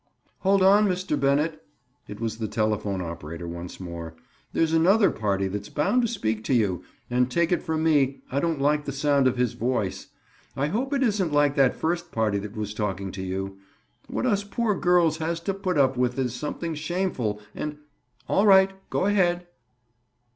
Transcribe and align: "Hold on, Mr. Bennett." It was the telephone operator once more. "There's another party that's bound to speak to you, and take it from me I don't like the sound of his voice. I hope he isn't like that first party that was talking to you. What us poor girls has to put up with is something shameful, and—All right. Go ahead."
"Hold 0.39 0.63
on, 0.63 0.87
Mr. 0.87 1.15
Bennett." 1.19 1.63
It 2.07 2.19
was 2.19 2.39
the 2.39 2.47
telephone 2.47 3.03
operator 3.03 3.47
once 3.47 3.79
more. 3.79 4.15
"There's 4.51 4.73
another 4.73 5.11
party 5.11 5.47
that's 5.47 5.69
bound 5.69 6.01
to 6.01 6.07
speak 6.07 6.43
to 6.45 6.55
you, 6.55 6.81
and 7.11 7.29
take 7.29 7.51
it 7.51 7.61
from 7.61 7.83
me 7.83 8.23
I 8.31 8.39
don't 8.39 8.59
like 8.59 8.85
the 8.85 8.93
sound 8.93 9.27
of 9.27 9.37
his 9.37 9.53
voice. 9.53 10.07
I 10.57 10.69
hope 10.69 10.91
he 10.91 11.05
isn't 11.05 11.31
like 11.31 11.55
that 11.55 11.75
first 11.75 12.11
party 12.11 12.39
that 12.39 12.57
was 12.57 12.73
talking 12.73 13.11
to 13.11 13.21
you. 13.21 13.59
What 14.07 14.25
us 14.25 14.43
poor 14.43 14.73
girls 14.75 15.17
has 15.17 15.39
to 15.41 15.53
put 15.53 15.77
up 15.77 15.97
with 15.97 16.17
is 16.17 16.33
something 16.33 16.73
shameful, 16.73 17.39
and—All 17.53 18.47
right. 18.47 18.71
Go 18.89 19.05
ahead." 19.05 19.45